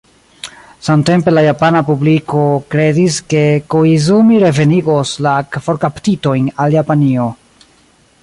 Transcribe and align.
Samtempe 0.85 1.33
la 1.33 1.41
japana 1.47 1.81
publiko 1.89 2.45
kredis, 2.75 3.19
ke 3.33 3.43
Koizumi 3.75 4.41
revenigos 4.45 5.13
la 5.27 5.33
forkaptitojn 5.67 6.49
al 6.65 6.79
Japanio. 6.81 7.29